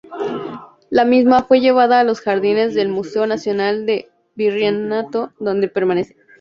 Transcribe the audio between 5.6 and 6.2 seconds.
permanece.